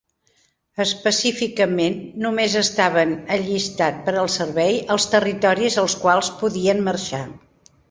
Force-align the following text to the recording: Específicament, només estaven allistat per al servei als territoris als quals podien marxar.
Específicament, 0.85 1.97
només 2.23 2.55
estaven 2.63 3.13
allistat 3.37 4.01
per 4.09 4.15
al 4.23 4.33
servei 4.39 4.81
als 4.97 5.09
territoris 5.15 5.81
als 5.85 5.99
quals 6.07 6.35
podien 6.43 6.85
marxar. 6.91 7.25